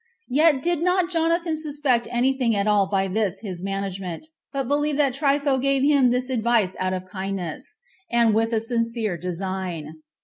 [0.29, 0.33] 2.
[0.33, 4.97] Yet did not Jonathan suspect any thing at all by this his management, but believed
[4.97, 7.75] that Trypho gave him this advice out of kindness,
[8.09, 9.97] and with a sincere design.